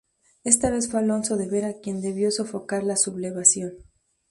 [0.43, 3.75] Esta vez fue Alonso de Vera quien debió sofocar la sublevación.